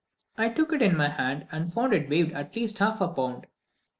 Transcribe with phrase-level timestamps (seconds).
[0.35, 3.07] I took it in my hand, and found that it weighed at least half a
[3.07, 3.45] pound.